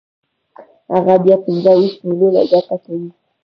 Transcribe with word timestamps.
هغه 0.93 1.15
بیا 1.23 1.35
پنځه 1.45 1.71
ویشت 1.79 1.99
میلیونه 2.07 2.41
ګټه 2.51 2.75
کوي 2.83 3.09